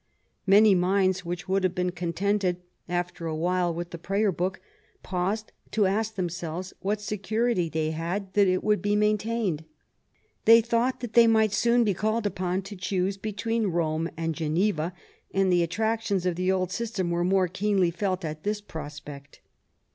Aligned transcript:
Many 0.47 0.73
minds, 0.73 1.25
which 1.25 1.47
would 1.47 1.63
have 1.63 1.75
been 1.75 1.91
contented 1.91 2.57
after 2.89 3.27
a 3.27 3.35
while 3.35 3.71
with 3.71 3.91
the 3.91 3.99
Prayer 3.99 4.31
Book, 4.31 4.59
paused 5.03 5.51
to 5.69 5.85
ask 5.85 6.15
themselves 6.15 6.73
what 6.79 6.99
security 6.99 7.69
they 7.69 7.91
had 7.91 8.33
that 8.33 8.47
it 8.47 8.63
would 8.63 8.81
be 8.81 8.95
maintained. 8.95 9.63
They 10.45 10.59
thought 10.59 11.01
that 11.01 11.13
they 11.13 11.27
might 11.27 11.53
soon 11.53 11.83
be 11.83 11.93
called 11.93 12.25
upon 12.25 12.63
to 12.63 12.75
choose 12.75 13.15
between 13.15 13.67
Rome 13.67 14.09
and 14.17 14.33
Geneva, 14.33 14.91
and 15.35 15.53
the 15.53 15.61
attractions 15.61 16.25
of 16.25 16.35
the 16.35 16.51
old 16.51 16.71
system 16.71 17.11
were 17.11 17.23
more 17.23 17.47
keenly 17.47 17.91
felt 17.91 18.25
at 18.25 18.41
this 18.41 18.59
prospect. 18.59 19.39